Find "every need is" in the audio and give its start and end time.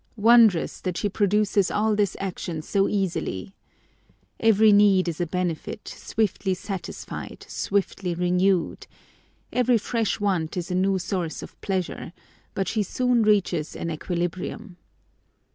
4.39-5.21